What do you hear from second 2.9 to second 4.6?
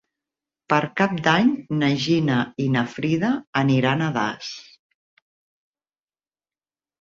Frida aniran a Das.